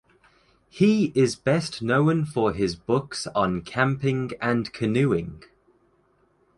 He 0.71 1.11
is 1.13 1.35
best 1.35 1.83
known 1.83 2.25
for 2.25 2.53
his 2.53 2.75
books 2.75 3.27
on 3.35 3.61
camping 3.61 4.31
and 4.41 4.73
canoeing. 4.73 5.43